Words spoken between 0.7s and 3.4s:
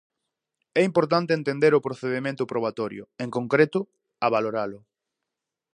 É importante entender o procedemento probatorio, en